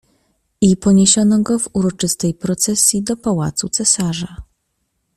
"I 0.61 0.75
poniesiono 0.77 1.39
go 1.41 1.59
w 1.59 1.69
uroczystej 1.73 2.33
procesji 2.33 3.03
do 3.03 3.17
pałacu 3.17 3.69
cesarza." 3.69 4.35